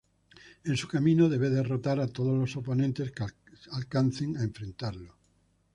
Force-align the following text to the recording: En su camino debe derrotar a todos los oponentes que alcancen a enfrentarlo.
En 0.63 0.77
su 0.77 0.87
camino 0.87 1.29
debe 1.29 1.51
derrotar 1.51 1.99
a 1.99 2.07
todos 2.07 2.35
los 2.35 2.57
oponentes 2.57 3.11
que 3.11 3.23
alcancen 3.69 4.35
a 4.35 4.41
enfrentarlo. 4.41 5.13